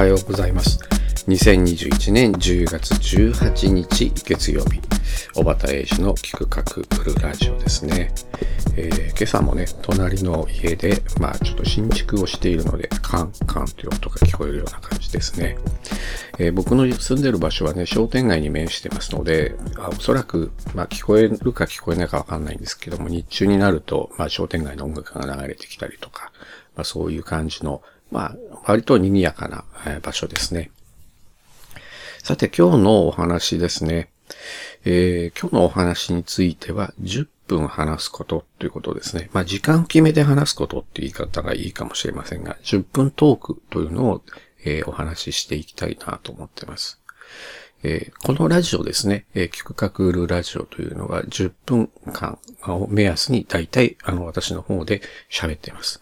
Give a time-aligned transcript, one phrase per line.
[0.00, 0.78] はようございます。
[1.28, 4.80] 2021年10月18日月曜日、
[5.34, 8.10] 小畑英二の聞くかくるラジオですね。
[9.20, 15.58] 今朝もね、隣の家で、まあちょっと新築をしているので、カンカンという音が聞こえるような感じですね。
[16.38, 26.32] えー、僕の住んでる場所はね、商店街に面してますので、あおそらく、まあ聞こえるか聞こえないかわかんないんですけども、日中になると、まあ商店街の音楽が流れてきたりとか、
[26.74, 29.64] まあそういう感じの、まあ割と賑やかな
[30.00, 30.70] 場所ですね。
[32.22, 34.08] さて今日のお話ですね。
[34.86, 39.28] えー、今日のお話については10分話すことということですね。
[39.32, 44.22] まあ時間を決めて話すことって言い方がいいかもしれませんが、10分トークというのを、
[44.64, 47.00] えー、お話ししていきたいなと思ってます。
[47.82, 56.00] えー、このラジオですね、えー、聞くかくるラジオというのは10分間を目安に大体あの私の方で喋っています。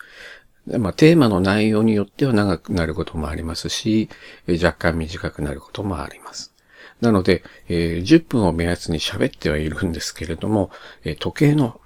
[0.79, 4.11] まあ、テーマの内容によっては長くなることもありますし
[4.47, 6.53] え、若干短くなることもあります。
[7.01, 10.71] なので、えー、10分を目安に喋ってはいるんですけれども、
[11.05, 11.81] えー、時計の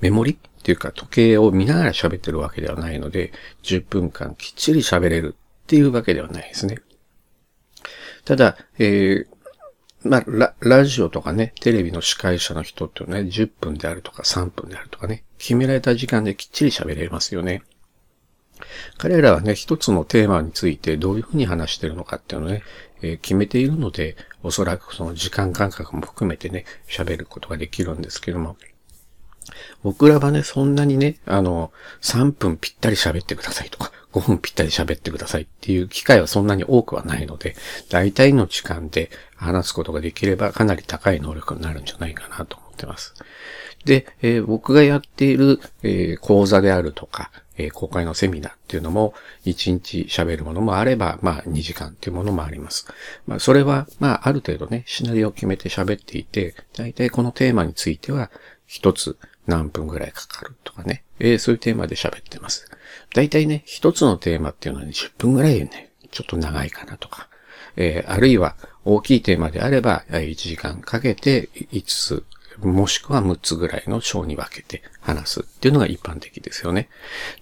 [0.00, 6.78] メモリっていうか時計を見ながら喋ってるわけではないので、10分間きっちり喋れるっていうわけではないですね。
[8.24, 9.26] ただ、えー、
[10.04, 17.62] まあラ、ラジオとかね、テレビの司会者の人ってね、10分であるとか3分であるとかね、決められた時間できっちり喋れますよね。
[18.96, 22.62] 彼らはね、一つのテーマについてどういうふうに話してるのかっていうのをね、
[23.02, 28.56] えー、決めているので、おそらくその時間感覚も含めてね、喋ることができるんですけども、
[29.82, 31.72] 僕らはね、そんなにね、あの、
[32.02, 37.56] 3分ぴったり喋ってくださいとか、5分ぴったり喋ってくださいっていう機会はそんなに多くはないので、
[37.90, 43.14] 大体の時間で話すことができればかなり高い能力になるんじゃないかなと思ってます。
[43.84, 49.14] で、えー、僕がやっている、えー、講座であるとか、えー、公開のセミナーっていうのも、
[49.44, 52.86] 1日喋るものもあれば、まあ2時間っていうものもあります。
[53.26, 58.30] まあそれは、まあある程度ね、シナリオを決めて喋っていて、大体このテーマについては、
[58.66, 62.70] 一つ何分ぐらいかかるとかね、えー、そういうテーマで喋ってます。
[63.14, 67.28] 大体ね、一つのテーマっていうのは、ね、10分ぐらいね、ちょっと長いかなとか、
[67.76, 72.24] えー、あるいは大きいテーマであれば、1時間かけて5つ
[72.62, 76.88] もしくは6つぐらいの章に分けて話すっていうのが一般的ですよね。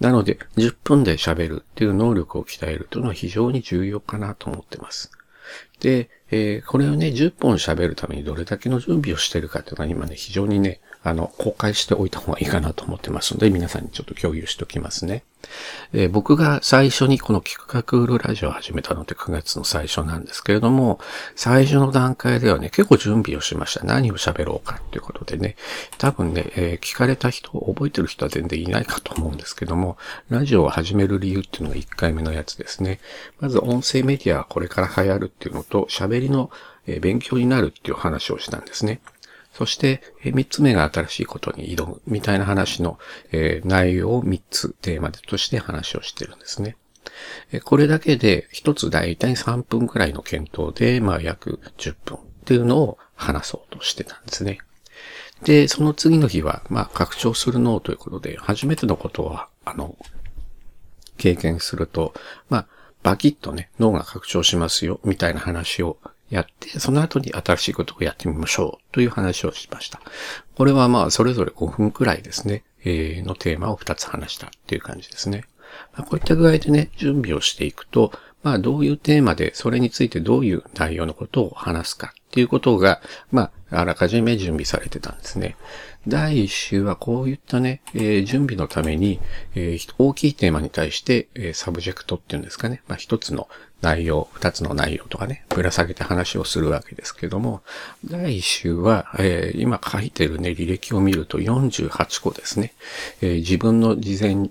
[0.00, 5.10] なので、10分で喋るっていう能力を鍛えるというのは非常に重要かなと思ってます。
[5.81, 15.22] で、えー、これをね、10本喋るためにどれだけの準備をしてるかっていうのは今ね、非常にね、あの、公開しておいた方がいいかなと思ってますので、皆さんにちょっと共有しておきますね。
[15.93, 20.99] え、僕が最初にこの企画クールラジオを始めたのって9月の最初なんですけれども、
[21.37, 23.84] 最初の段階ではね、結構準備をしました。
[23.84, 25.55] 何を喋ろうかっていうことでね、
[25.99, 32.99] 多分ね、えー、聞かれた人、覚えてる人は全然いないかと思うんですけども、ラジオを始める理由っていうのが1回目のやつですね。
[33.39, 36.50] まず音声メディアはこれから流行るっていうのと、喋りの
[37.00, 39.00] 勉強になるっていう話をしたんですね。
[39.56, 42.99] そして、三つ目が新しいことに挑むみたいな話の、
[43.33, 46.77] え、内容を三つテーマとして話をしてるんですね。
[47.65, 54.59] これだけで一つだいたい3分くらいの検討で、まあ約10分っていうのを話そうとしてたんですね。
[55.43, 59.97] で、その次の日は、まあ拡張する脳ということで、初めてのことは、あの、
[61.16, 62.12] 経験すると、
[62.50, 62.66] まあ、
[63.03, 65.97] バキッとね、脳が拡張しますよ、みたいな話を
[66.31, 70.00] やって、その後に新しいことをやってみましょうという話をしました。
[70.56, 75.44] これはまあ、それぞれ5分くらいですね、えー、のテーマを2つ話したっていう感じですね。
[75.94, 83.00] まあ、こういった具合でね、準備をしていくと、まあ、どういうテーマで、それについてどういう内容のことを話すかっていうことが、
[83.32, 85.56] まあ、あらかじめ準備されてたんですね。
[86.06, 89.20] 第1週はこういったね、えー、準備のために、
[89.54, 92.82] えー、大きいテーマに対して、えー、サブジェクトっていうんですかね。
[92.88, 93.48] まあ、一つの
[93.80, 97.62] 内容、二つの内容とかね、ぶら下げて話をするわけですけども、
[98.04, 102.74] 第1週は、えー、今書いてるね、履歴を見ると48個ですね。
[103.22, 104.50] えー、自分の事前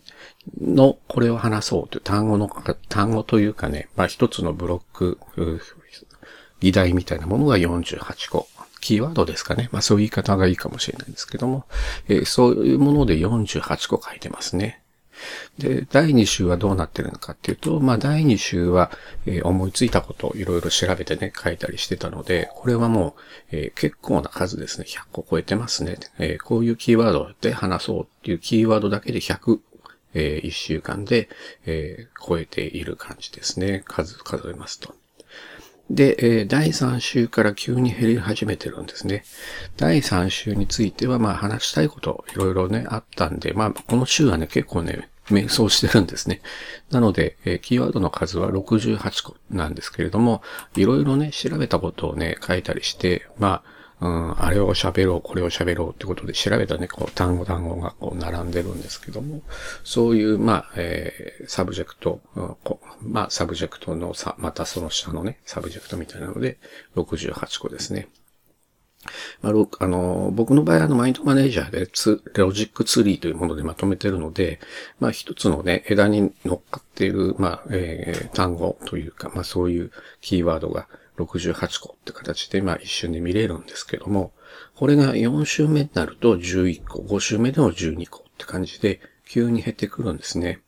[0.60, 2.50] のこれを話そうという単語の、
[2.90, 5.20] 単語というかね、まあ一つのブロック、
[6.60, 8.48] 議題みたいなものが48個。
[8.82, 9.70] キーワードですかね。
[9.72, 11.66] まあそういう言い方がいいかもしれないんですけども、
[12.08, 14.84] えー、そういうもので48個書いてますね。
[15.58, 18.92] で、第2週はどうなってるのかっていうと、まあ、第2週は、
[19.26, 23.16] えー、思いついたことをいろいろ調べてね、書いたりしてたので、これはも
[23.52, 24.86] う、えー、結構な数ですね。
[24.88, 25.98] 100個超えてますね。
[26.20, 29.60] えー、こういうキーワードで話そうっていうキーワードだけで100、
[30.14, 31.30] え、1週間で、
[31.66, 33.84] え、超えている感じですね。
[33.86, 34.94] 数、数えますと。
[35.90, 39.24] で、え、第3週から急に減り始めてるんですね。
[39.78, 46.42] 第3週については、まあ話したいこといろいろね、あったんで、まあこの週はね、結構ね、迷走してるんですね。
[46.92, 50.42] なので、え、キーワードの数は68個なんですけれども、
[50.76, 59.42] いろいろね、調べたことをね、書いたりして、まあ、うん、あれを喋ろう、これを喋ろうってことで調べたね、こう単語単語がこう並んでるんですけども、
[59.84, 62.56] そういう、まあ、えー、サブジェクト、うん、
[63.02, 66.58] まあ、サブジェクトのさ、またその下のね、サブジェクトみたいなので、
[66.96, 68.10] 68個ですね。
[69.42, 74.60] まあ、あの、僕の場合あの、マインドマネージャーでツ、ロジックツリーというものでまとめてるので、
[75.00, 79.92] まあ、一つのね、枝に乗っかっている、まあ、えー、単語というか、まあ、そういう
[80.22, 84.32] キーワードが68個って形で、まあ、一瞬で見れるんですけども、
[84.76, 90.62] これが4週目になると11個、5週目でも12個って感じで、急に減ってくるんですね。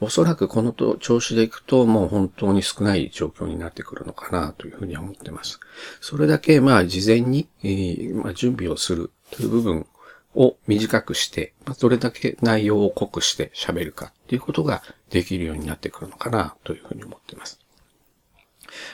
[0.00, 5.60] おそらくこの調子でいくともう本当に少ない状況になってくるのかなというふうに思ってます。
[6.00, 9.86] それだけまあ事前に、えー、まあ、準備をするという部分
[10.34, 17.61] を短くして、まあ、どれだけ内容を濃くして喋るかっていうことができるようになってくるのかなというふうに思ってます。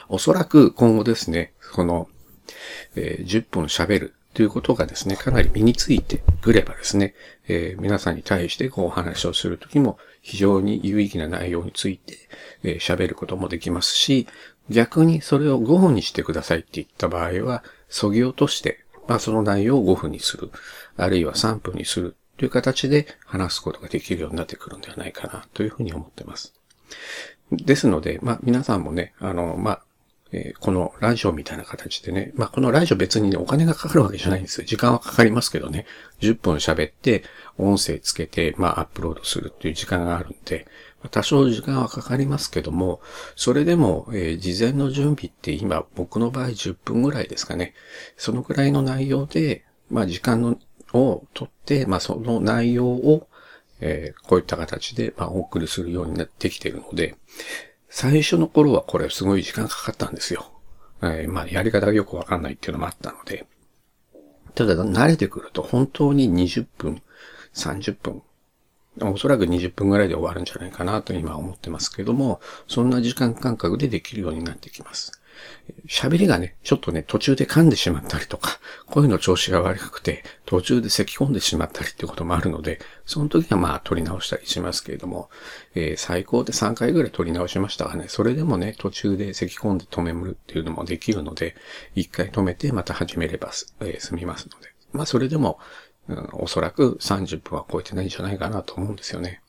[0.09, 2.09] おそらく今後ですね、この、
[2.97, 7.15] えー、10分喋るということがですね、かなり身についてくればですね、
[7.49, 12.15] えー、皆さんに対してこうお話をするときも非常に有意義な内容について
[12.79, 14.27] 喋、えー、ることもできますし、
[14.69, 20.51] 逆にそれを5分にしてくださいって言った場合は、そぎ落として、まあその内容を5分にする、
[20.97, 26.55] あるいは3分にするという形で話すことができるようになってくるんではないかなというふうに思ってます。
[27.53, 29.83] ですので、まあ皆さんもね、あの、まあ
[30.31, 34.67] えー、このラジオみたいな形でね、まあ、このラジオ別にね、お金がかかるわけじゃないんですよ。
[34.67, 35.87] 時間はかかりますけどね、
[36.21, 37.25] 10分喋って、
[37.57, 40.67] 音声つけて、まあ、アップロードするっていう時間があるんで、
[41.11, 43.01] 多少時間はかかりますけども、
[43.37, 47.73] それでも、えー、事前の準備って今、僕の場合10分ぐらいですかね。
[48.17, 50.59] そのくらいの内容で、まあ、時間の
[50.93, 53.29] を取って、まあ、その内容を、
[53.81, 57.17] えー、こういった形で、まあ、お送りするようになってきているので、
[57.89, 60.51] 最初の頃はこれすごい時間かかったんですよ。
[61.03, 63.47] えー、まあ、やり方がよくわかんないっていうのもあったので。
[64.55, 67.03] ただ、慣れてくると本当に20分、
[67.55, 68.23] 30分、
[69.03, 75.21] おそらく20分ぐらいで終わるんじゃないかなと今思ってますけども、そんな時間感覚でできるようになってきます。
[75.87, 85.31] 喋りがね、ちょっとね、途中で噛んでしまったりとか、声の調子が悪くて、途中で咳込んでしまったりっていうこともあるので、その時はまあ取り直したりしますけれども、
[85.75, 91.55] えー、最高で3回ぐらい取り直しましたがね、それでもね、途中で咳込んで止めるっていうのもできるので、
[91.97, 94.73] 1回止めてまた始めれば、えー、済みますので。
[94.93, 95.59] まあそれでも、
[96.09, 99.41] うん、おそらく30分は超えてないんじゃないかなと思うんですよね。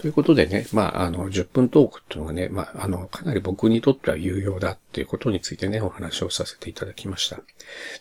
[0.00, 7.40] ということでね、まあ、あの、10分トークっていうのがね、まあ、あの、かなり僕にとっては有用だっていうことについてね、お話をさせていただきました。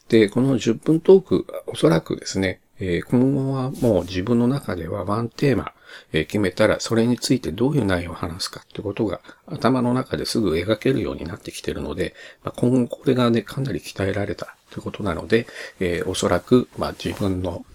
[0.08, 5.72] で、この10分トーク、おそらくですね、えー、今後はもう自分の中ではワンテーマ、
[6.14, 15.48] えー、決めたら、それについてどういう内容を話すかってことが頭の中ですぐ描けるようになってきてるので、まあ、今後これがね、かなり鍛えられたということなので、
[15.80, 17.66] えー、おそらく、まあ、自分の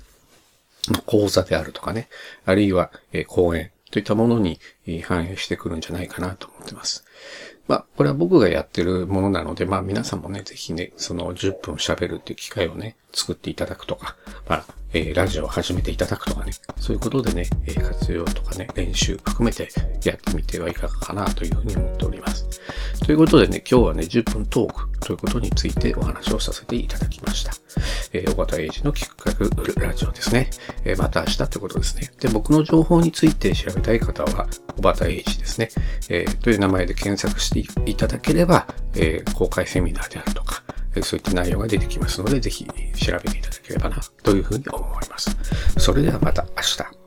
[1.06, 2.08] 講座であるとかね、
[2.44, 4.58] あるいは、え講演、といったものに
[5.04, 7.04] 反映してくるんじゃないかなと思ってます。
[7.68, 14.16] まあ、これは僕がやってるものなので、まあ皆さんもね、ぜひね、その10分喋るっていう機会をね、作っていただくとか、
[14.48, 14.64] まあ、
[14.94, 19.68] えー、ラジオを始めていただくとかね、そういうことでね、え、活用とかね、練習含めて
[20.04, 22.60] やってみてはいかがかなというふうに思っております。
[23.04, 27.61] ということでね、今日はね、10分トークということについてお話をさせていただきました。
[28.12, 30.50] えー、小型英二の企画ラジオですね。
[30.84, 32.10] えー、また明日ってことですね。
[32.20, 35.68] で、僕の情報について調べたい方は、小畑英二ですね、
[36.08, 40.62] えー、という名前で検索していただければ、えー、公開セミナーであるとか、
[41.02, 45.36] そういった内容が出てきますので、ぜひ調べていただければな、というふうに思います。
[45.78, 47.01] それではまた明日。